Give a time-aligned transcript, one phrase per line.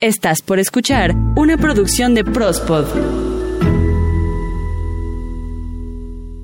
[0.00, 2.84] Estás por escuchar una producción de Prospod.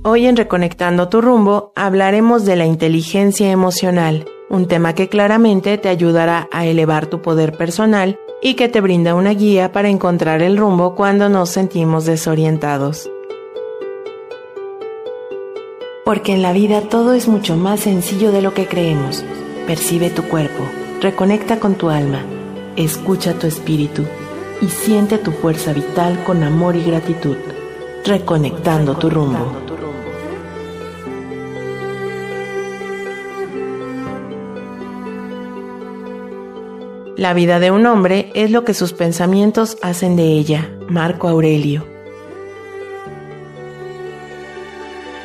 [0.03, 5.88] Hoy en Reconectando tu rumbo hablaremos de la inteligencia emocional, un tema que claramente te
[5.88, 10.57] ayudará a elevar tu poder personal y que te brinda una guía para encontrar el
[10.57, 13.09] rumbo cuando nos sentimos desorientados.
[16.05, 19.25] Porque en la vida todo es mucho más sencillo de lo que creemos.
[19.68, 20.64] Percibe tu cuerpo,
[21.00, 22.25] reconecta con tu alma
[22.77, 24.02] Escucha tu espíritu
[24.61, 27.36] y siente tu fuerza vital con amor y gratitud,
[28.04, 29.53] reconectando tu rumbo.
[37.16, 40.69] La vida de un hombre es lo que sus pensamientos hacen de ella.
[40.88, 41.94] Marco Aurelio.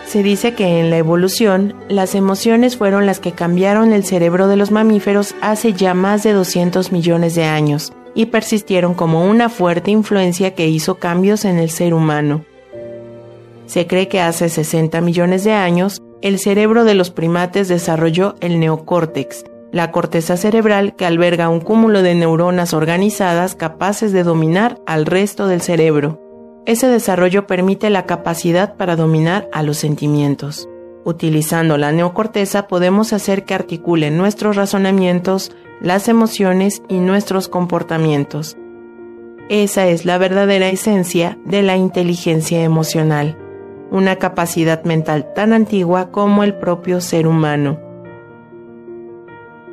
[0.10, 4.56] Se dice que en la evolución, las emociones fueron las que cambiaron el cerebro de
[4.56, 9.92] los mamíferos hace ya más de 200 millones de años y persistieron como una fuerte
[9.92, 12.44] influencia que hizo cambios en el ser humano.
[13.68, 18.60] Se cree que hace 60 millones de años, el cerebro de los primates desarrolló el
[18.60, 25.06] neocórtex, la corteza cerebral que alberga un cúmulo de neuronas organizadas capaces de dominar al
[25.06, 26.29] resto del cerebro.
[26.66, 30.70] Ese desarrollo permite la capacidad para dominar a los sentimientos.
[31.04, 35.52] Utilizando la neocorteza podemos hacer que articulen nuestros razonamientos,
[35.82, 38.58] las emociones y nuestros comportamientos.
[39.50, 43.38] Esa es la verdadera esencia de la inteligencia emocional,
[43.90, 47.89] una capacidad mental tan antigua como el propio ser humano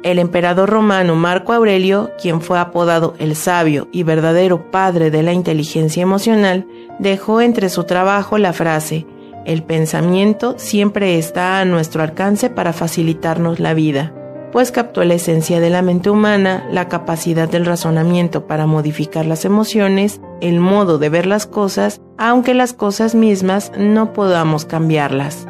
[0.07, 5.33] el emperador romano Marco Aurelio, quien fue apodado el sabio y verdadero padre de la
[5.33, 6.65] inteligencia emocional,
[7.01, 9.05] dejó entre su trabajo la frase,
[9.45, 14.15] el pensamiento siempre está a nuestro alcance para facilitarnos la vida,
[14.53, 19.45] pues captó la esencia de la mente humana, la capacidad del razonamiento para modificar las
[19.45, 25.49] emociones, el modo de ver las cosas, aunque las cosas mismas no podamos cambiarlas.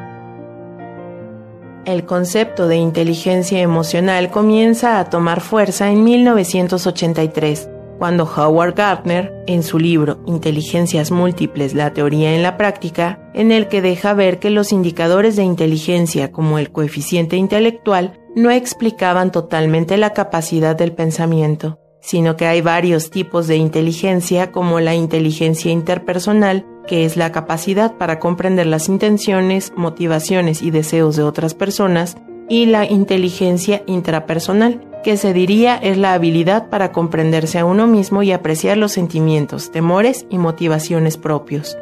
[1.87, 7.71] El concepto de inteligencia emocional comienza a tomar fuerza en 1983,
[8.01, 13.69] cuando Howard Gardner, en su libro Inteligencias Múltiples, la teoría en la práctica, en el
[13.69, 19.97] que deja ver que los indicadores de inteligencia como el coeficiente intelectual no explicaban totalmente
[19.97, 26.67] la capacidad del pensamiento, sino que hay varios tipos de inteligencia como la inteligencia interpersonal,
[26.87, 32.17] que es la capacidad para comprender las intenciones, motivaciones y deseos de otras personas,
[32.49, 38.23] y la inteligencia intrapersonal, que se diría es la habilidad para comprenderse a uno mismo
[38.23, 41.77] y apreciar los sentimientos, temores y motivaciones propios.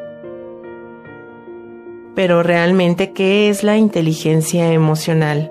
[2.14, 5.50] Pero realmente, ¿qué es la inteligencia emocional?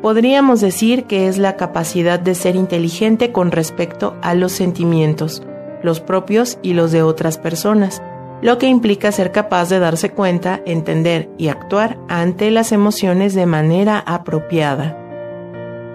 [0.00, 5.42] Podríamos decir que es la capacidad de ser inteligente con respecto a los sentimientos,
[5.82, 8.02] los propios y los de otras personas,
[8.42, 13.46] lo que implica ser capaz de darse cuenta, entender y actuar ante las emociones de
[13.46, 14.96] manera apropiada.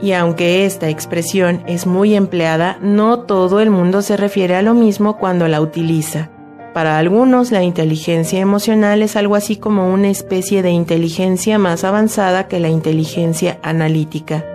[0.02, 4.74] Y aunque esta expresión es muy empleada, no todo el mundo se refiere a lo
[4.74, 6.30] mismo cuando la utiliza.
[6.74, 12.50] Para algunos, la inteligencia emocional es algo así como una especie de inteligencia más avanzada
[12.50, 14.46] que la inteligencia analítica.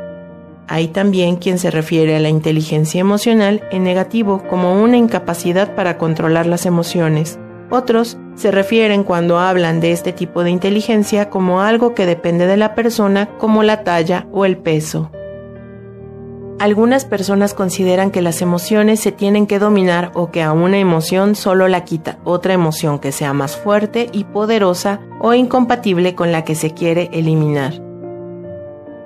[0.68, 5.96] Hay también quien se refiere a la inteligencia emocional en negativo como una incapacidad para
[5.96, 7.40] controlar las emociones.
[7.70, 12.56] Otros se refieren cuando hablan de este tipo de inteligencia como algo que depende de
[12.56, 15.10] la persona como la talla o el peso.
[16.58, 21.34] Algunas personas consideran que las emociones se tienen que dominar o que a una emoción
[21.34, 26.44] solo la quita otra emoción que sea más fuerte y poderosa o incompatible con la
[26.44, 27.81] que se quiere eliminar.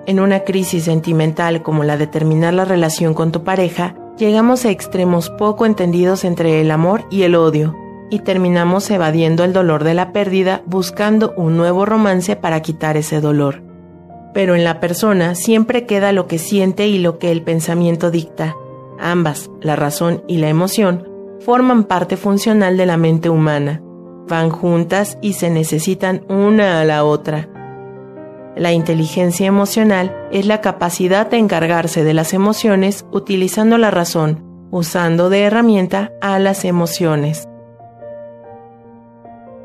[0.07, 4.71] En una crisis sentimental como la de terminar la relación con tu pareja, llegamos a
[4.71, 7.77] extremos poco entendidos entre el amor y el odio,
[8.11, 13.21] y terminamos evadiendo el dolor de la pérdida buscando un nuevo romance para quitar ese
[13.21, 13.63] dolor.
[14.33, 18.57] Pero en la persona siempre queda lo que siente y lo que el pensamiento dicta.
[18.99, 21.09] Ambas, la razón y la emoción,
[21.41, 23.81] forman parte funcional de la mente humana.
[24.29, 27.49] Van juntas y se necesitan una a la otra.
[28.57, 35.29] La inteligencia emocional es la capacidad de encargarse de las emociones utilizando la razón, usando
[35.29, 37.49] de herramienta a las emociones.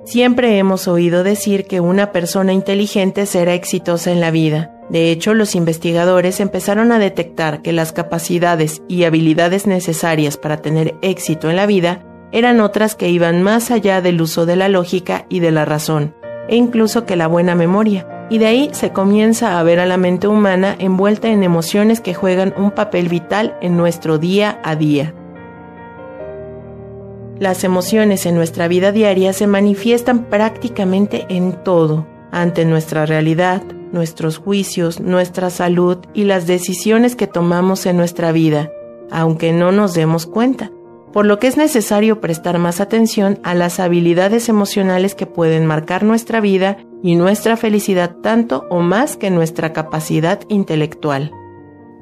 [0.09, 4.73] Siempre hemos oído decir que una persona inteligente será exitosa en la vida.
[4.89, 10.95] De hecho, los investigadores empezaron a detectar que las capacidades y habilidades necesarias para tener
[11.03, 15.27] éxito en la vida eran otras que iban más allá del uso de la lógica
[15.29, 16.15] y de la razón,
[16.47, 18.25] e incluso que la buena memoria.
[18.31, 22.15] Y de ahí se comienza a ver a la mente humana envuelta en emociones que
[22.15, 25.13] juegan un papel vital en nuestro día a día.
[27.39, 33.63] Las emociones en nuestra vida diaria se manifiestan prácticamente en todo, ante nuestra realidad,
[33.93, 38.71] nuestros juicios, nuestra salud y las decisiones que tomamos en nuestra vida,
[39.09, 40.69] aunque no nos demos cuenta,
[41.13, 46.03] por lo que es necesario prestar más atención a las habilidades emocionales que pueden marcar
[46.03, 51.31] nuestra vida y nuestra felicidad tanto o más que nuestra capacidad intelectual.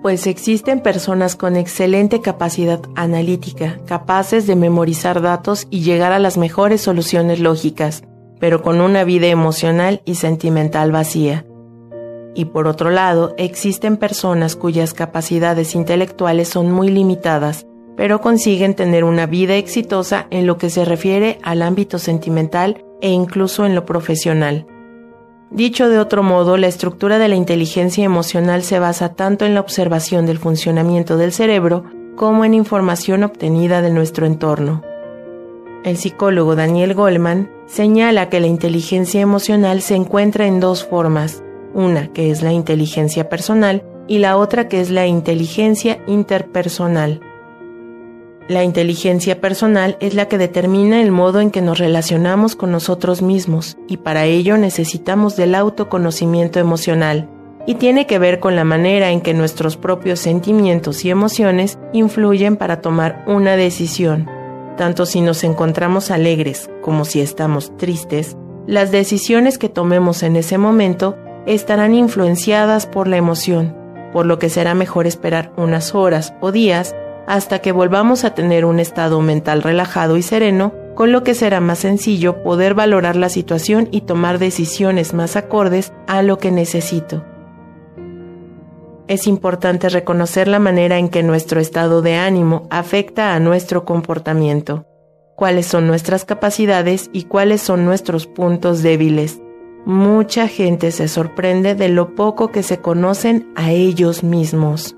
[0.07, 6.37] Pues existen personas con excelente capacidad analítica, capaces de memorizar datos y llegar a las
[6.37, 8.03] mejores soluciones lógicas,
[8.39, 11.45] pero con una vida emocional y sentimental vacía.
[12.35, 17.67] Y por otro lado, existen personas cuyas capacidades intelectuales son muy limitadas,
[17.97, 23.09] pero consiguen tener una vida exitosa en lo que se refiere al ámbito sentimental e
[23.09, 24.67] incluso en lo profesional.
[25.49, 29.61] Dicho de otro modo, la estructura de la inteligencia emocional se basa tanto en la
[29.61, 31.85] observación del funcionamiento del cerebro
[32.15, 34.83] como en información obtenida de nuestro entorno.
[35.85, 42.11] El psicólogo Daniel Goleman señala que la inteligencia emocional se encuentra en dos formas, una
[42.11, 47.21] que es la inteligencia personal y la otra que es la inteligencia interpersonal.
[48.47, 53.21] La inteligencia personal es la que determina el modo en que nos relacionamos con nosotros
[53.21, 57.29] mismos y para ello necesitamos del autoconocimiento emocional
[57.65, 62.55] y tiene que ver con la manera en que nuestros propios sentimientos y emociones influyen
[62.55, 64.29] para tomar una decisión.
[64.77, 70.57] Tanto si nos encontramos alegres como si estamos tristes, las decisiones que tomemos en ese
[70.57, 73.75] momento estarán influenciadas por la emoción,
[74.13, 76.95] por lo que será mejor esperar unas horas o días
[77.27, 81.59] hasta que volvamos a tener un estado mental relajado y sereno, con lo que será
[81.59, 87.23] más sencillo poder valorar la situación y tomar decisiones más acordes a lo que necesito.
[89.07, 94.85] Es importante reconocer la manera en que nuestro estado de ánimo afecta a nuestro comportamiento,
[95.35, 99.39] cuáles son nuestras capacidades y cuáles son nuestros puntos débiles.
[99.85, 104.97] Mucha gente se sorprende de lo poco que se conocen a ellos mismos.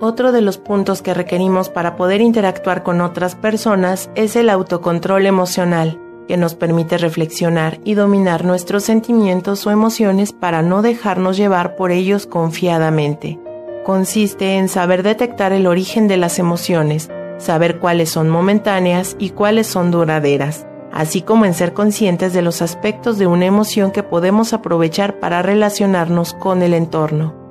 [0.00, 5.24] Otro de los puntos que requerimos para poder interactuar con otras personas es el autocontrol
[5.24, 11.76] emocional, que nos permite reflexionar y dominar nuestros sentimientos o emociones para no dejarnos llevar
[11.76, 13.38] por ellos confiadamente.
[13.84, 19.66] Consiste en saber detectar el origen de las emociones, saber cuáles son momentáneas y cuáles
[19.66, 24.52] son duraderas, así como en ser conscientes de los aspectos de una emoción que podemos
[24.54, 27.43] aprovechar para relacionarnos con el entorno.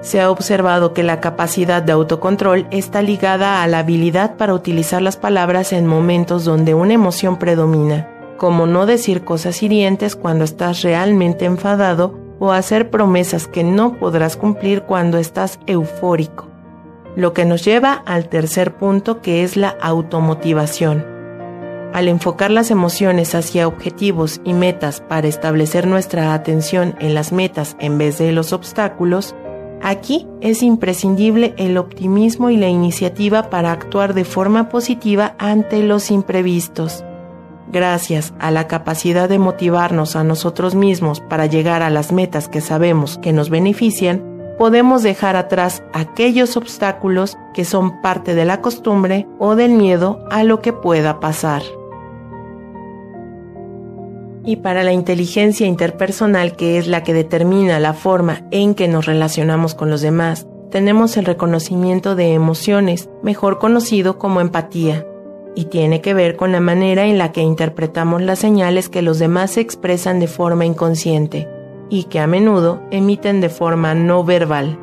[0.00, 5.02] Se ha observado que la capacidad de autocontrol está ligada a la habilidad para utilizar
[5.02, 8.08] las palabras en momentos donde una emoción predomina,
[8.38, 14.38] como no decir cosas hirientes cuando estás realmente enfadado o hacer promesas que no podrás
[14.38, 16.48] cumplir cuando estás eufórico.
[17.14, 21.04] Lo que nos lleva al tercer punto que es la automotivación.
[21.92, 27.76] Al enfocar las emociones hacia objetivos y metas para establecer nuestra atención en las metas
[27.80, 29.34] en vez de los obstáculos,
[29.82, 36.10] Aquí es imprescindible el optimismo y la iniciativa para actuar de forma positiva ante los
[36.10, 37.04] imprevistos.
[37.72, 42.60] Gracias a la capacidad de motivarnos a nosotros mismos para llegar a las metas que
[42.60, 44.22] sabemos que nos benefician,
[44.58, 50.42] podemos dejar atrás aquellos obstáculos que son parte de la costumbre o del miedo a
[50.42, 51.62] lo que pueda pasar.
[54.44, 59.06] Y para la inteligencia interpersonal, que es la que determina la forma en que nos
[59.06, 65.06] relacionamos con los demás, tenemos el reconocimiento de emociones, mejor conocido como empatía,
[65.54, 69.18] y tiene que ver con la manera en la que interpretamos las señales que los
[69.18, 71.48] demás expresan de forma inconsciente
[71.90, 74.78] y que a menudo emiten de forma no verbal.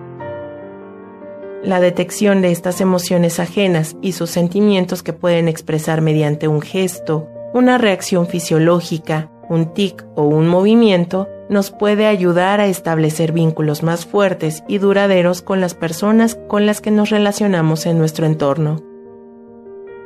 [1.64, 7.28] La detección de estas emociones ajenas y sus sentimientos que pueden expresar mediante un gesto,
[7.54, 14.06] una reacción fisiológica, un tic o un movimiento nos puede ayudar a establecer vínculos más
[14.06, 18.82] fuertes y duraderos con las personas con las que nos relacionamos en nuestro entorno.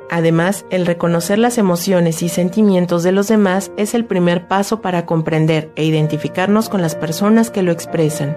[0.10, 5.06] Además, el reconocer las emociones y sentimientos de los demás es el primer paso para
[5.06, 8.36] comprender e identificarnos con las personas que lo expresan.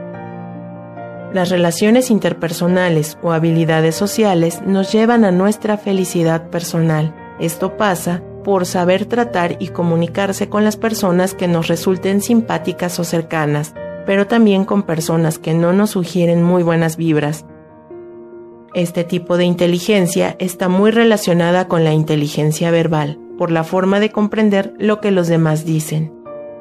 [1.33, 7.13] Las relaciones interpersonales o habilidades sociales nos llevan a nuestra felicidad personal.
[7.41, 13.05] Esto pasa por saber tratar y comunicarse con las personas que nos resulten simpáticas o
[13.05, 13.75] cercanas,
[14.07, 17.45] pero también con personas que no nos sugieren muy buenas vibras.
[18.75, 24.11] Este tipo de inteligencia está muy relacionada con la inteligencia verbal, por la forma de
[24.11, 26.13] comprender lo que los demás dicen.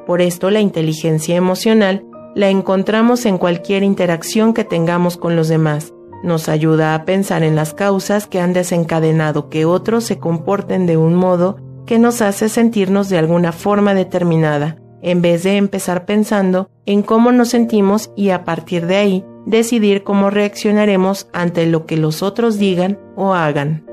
[0.06, 5.92] Por esto la inteligencia emocional la encontramos en cualquier interacción que tengamos con los demás,
[6.22, 10.96] Nos ayuda a pensar en las causas que han desencadenado que otros se comporten de
[10.96, 16.70] un modo que nos hace sentirnos de alguna forma determinada, en vez de empezar pensando
[16.86, 21.96] en cómo nos sentimos y a partir de ahí decidir cómo reaccionaremos ante lo que
[21.96, 23.84] los otros digan o hagan.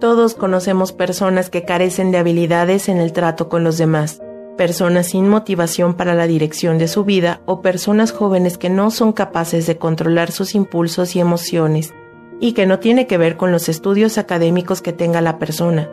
[0.00, 4.20] Todos conocemos personas que carecen de habilidades en el trato con los demás,
[4.56, 9.12] personas sin motivación para la dirección de su vida o personas jóvenes que no son
[9.12, 11.94] capaces de controlar sus impulsos y emociones,
[12.40, 15.88] y que no tiene que ver con los estudios académicos que tenga la persona,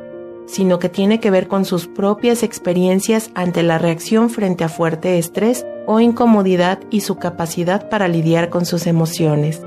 [0.46, 5.18] sino que tiene que ver con sus propias experiencias ante la reacción frente a fuerte
[5.18, 9.62] estrés o incomodidad y su capacidad para lidiar con sus emociones.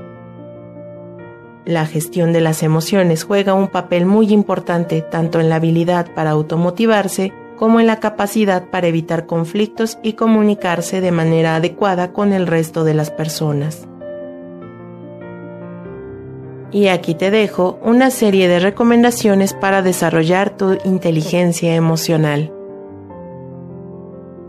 [1.65, 6.31] La gestión de las emociones juega un papel muy importante tanto en la habilidad para
[6.31, 12.47] automotivarse como en la capacidad para evitar conflictos y comunicarse de manera adecuada con el
[12.47, 13.88] resto de las personas.
[16.71, 22.53] Y aquí te dejo una serie de recomendaciones para desarrollar tu inteligencia emocional.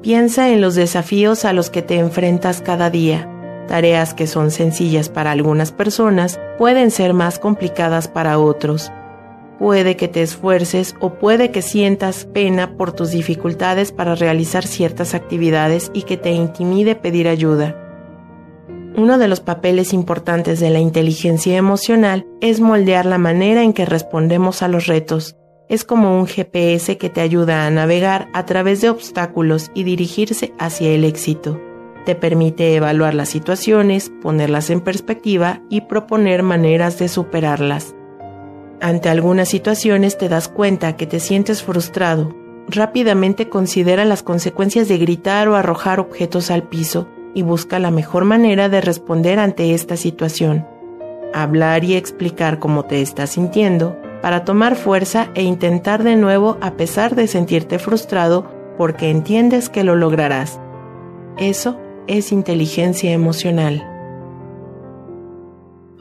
[0.03, 3.29] Piensa en los desafíos a los que te enfrentas cada día.
[3.69, 8.91] Tareas que son sencillas para algunas personas pueden ser más complicadas para otros.
[9.59, 15.15] Puede que te esfuerces o puede que sientas pena por tus dificultades para realizar ciertas
[15.15, 17.90] actividades y que te intimide pedir ayuda.
[19.01, 23.87] Uno de los papeles importantes de la inteligencia emocional es moldear la manera en que
[23.87, 25.37] respondemos a los retos.
[25.71, 30.53] Es como un GPS que te ayuda a navegar a través de obstáculos y dirigirse
[30.59, 31.59] hacia el éxito.
[32.05, 37.95] Te permite evaluar las situaciones, ponerlas en perspectiva y proponer maneras de superarlas.
[38.83, 42.37] Ante algunas situaciones te das cuenta que te sientes frustrado.
[42.69, 48.25] Rápidamente considera las consecuencias de gritar o arrojar objetos al piso y busca la mejor
[48.25, 50.67] manera de responder ante esta situación.
[51.33, 56.73] Hablar y explicar cómo te estás sintiendo para tomar fuerza e intentar de nuevo a
[56.73, 58.47] pesar de sentirte frustrado
[58.77, 60.61] porque entiendes que lo lograrás.
[61.39, 63.87] Eso es inteligencia emocional.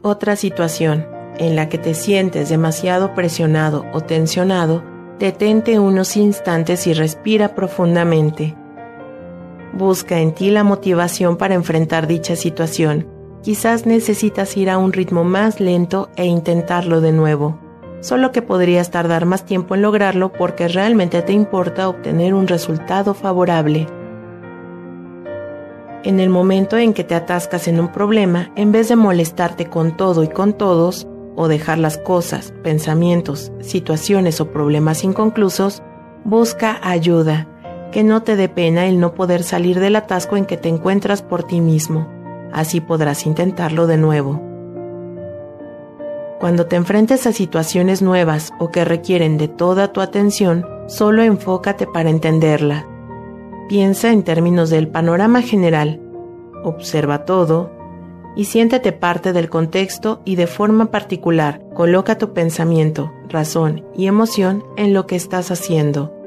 [0.02, 1.06] Otra situación
[1.38, 4.84] en la que te sientes demasiado presionado o tensionado,
[5.20, 8.56] detente unos instantes y respira profundamente.
[9.74, 13.08] Busca en ti la motivación para enfrentar dicha situación.
[13.44, 17.60] Quizás necesitas ir a un ritmo más lento e intentarlo de nuevo.
[18.02, 23.14] Solo que podrías tardar más tiempo en lograrlo porque realmente te importa obtener un resultado
[23.14, 23.88] favorable.
[26.04, 29.98] En el momento en que te atascas en un problema, en vez de molestarte con
[29.98, 35.84] todo y con todos, o dejar las cosas, pensamientos, situaciones o problemas inconclusos,
[36.24, 37.48] busca ayuda
[37.92, 41.22] que no te dé pena el no poder salir del atasco en que te encuentras
[41.22, 42.08] por ti mismo.
[42.52, 44.42] Así podrás intentarlo de nuevo.
[46.40, 51.86] Cuando te enfrentes a situaciones nuevas o que requieren de toda tu atención, solo enfócate
[51.86, 52.88] para entenderla.
[53.68, 56.02] Piensa en términos del panorama general,
[56.64, 57.72] observa todo
[58.36, 64.64] y siéntete parte del contexto y de forma particular coloca tu pensamiento, razón y emoción
[64.78, 66.19] en lo que estás haciendo.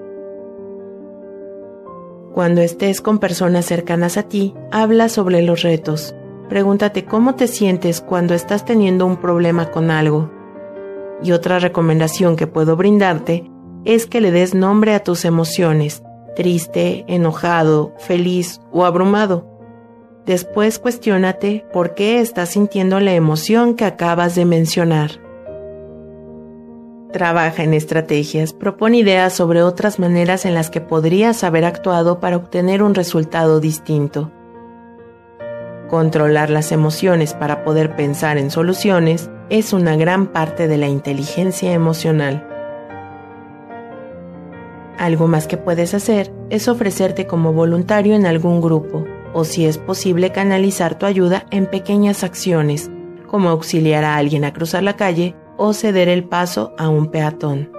[2.35, 6.15] Cuando estés con personas cercanas a ti, habla sobre los retos.
[6.49, 10.31] Pregúntate cómo te sientes cuando estás teniendo un problema con algo.
[11.23, 13.51] Y otra recomendación que puedo brindarte
[13.85, 16.03] es que le des nombre a tus emociones,
[16.35, 19.47] triste, enojado, feliz o abrumado.
[20.25, 25.22] Después cuestiónate por qué estás sintiendo la emoción que acabas de mencionar.
[27.13, 32.39] Trabaja en estrategias, propone ideas sobre otras maneras en las que podrías haber actuado para
[32.39, 34.33] obtener un resultado distinto.
[35.91, 41.75] Controlar las emociones para poder pensar en soluciones es una gran parte de la inteligencia
[41.75, 42.49] emocional.
[44.97, 49.05] Algo más que puedes hacer es ofrecerte como voluntario en algún grupo,
[49.35, 52.91] o si es posible canalizar tu ayuda en pequeñas acciones,
[53.27, 57.71] como auxiliar a alguien a cruzar la calle o ceder el paso a un peatón.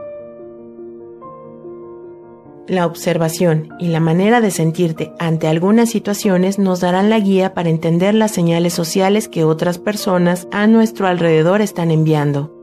[2.66, 7.70] La observación y la manera de sentirte ante algunas situaciones nos darán la guía para
[7.70, 12.58] entender las señales sociales que otras personas a nuestro alrededor están enviando.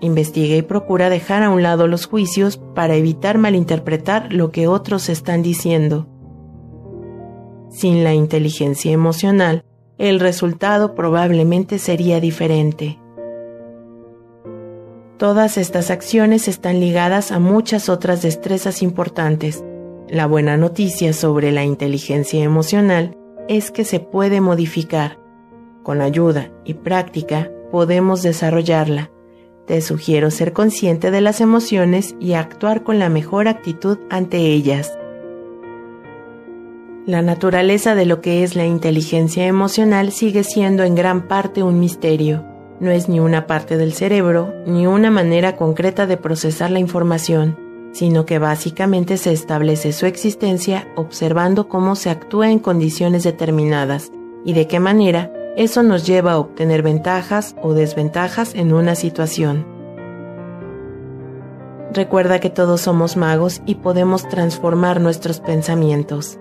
[0.00, 5.08] Investiga y procura dejar a un lado los juicios para evitar malinterpretar lo que otros
[5.08, 6.08] están diciendo.
[7.70, 9.64] Sin la inteligencia emocional,
[9.96, 12.98] el resultado probablemente sería diferente.
[15.20, 19.62] Todas estas acciones están ligadas a muchas otras destrezas importantes.
[20.08, 25.18] La buena noticia sobre la inteligencia emocional es que se puede modificar.
[25.82, 29.10] Con ayuda y práctica podemos desarrollarla.
[29.66, 34.98] Te sugiero ser consciente de las emociones y actuar con la mejor actitud ante ellas.
[37.04, 41.78] La naturaleza de lo que es la inteligencia emocional sigue siendo en gran parte un
[41.78, 42.49] misterio.
[42.80, 47.58] No es ni una parte del cerebro, ni una manera concreta de procesar la información,
[47.92, 54.10] sino que básicamente se establece su existencia observando cómo se actúa en condiciones determinadas
[54.46, 59.66] y de qué manera eso nos lleva a obtener ventajas o desventajas en una situación.
[61.92, 66.38] Recuerda que todos somos magos y podemos transformar nuestros pensamientos.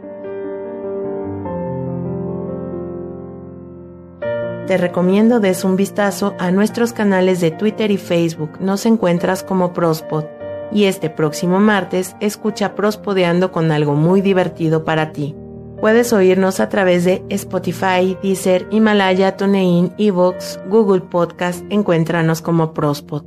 [4.69, 8.59] Te recomiendo des un vistazo a nuestros canales de Twitter y Facebook.
[8.59, 10.25] Nos encuentras como Prospod.
[10.71, 15.35] Y este próximo martes escucha Prospodeando con algo muy divertido para ti.
[15.81, 21.65] Puedes oírnos a través de Spotify, Deezer, Himalaya, TuneIn, Evox, Google Podcast.
[21.71, 23.23] Encuéntranos como Prospod.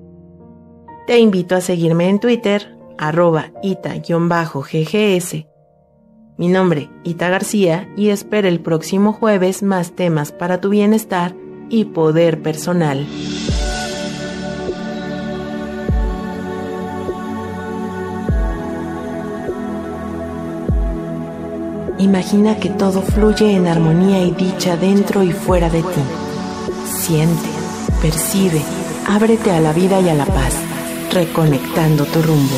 [1.08, 5.51] Te invito a seguirme en Twitter, arroba ita-ggs.
[6.38, 11.34] Mi nombre, Ita García, y espero el próximo jueves más temas para tu bienestar
[11.68, 13.06] y poder personal.
[21.98, 26.02] Imagina que todo fluye en armonía y dicha dentro y fuera de ti.
[26.86, 27.48] Siente,
[28.00, 28.62] percibe,
[29.06, 30.56] ábrete a la vida y a la paz,
[31.12, 32.56] reconectando tu rumbo.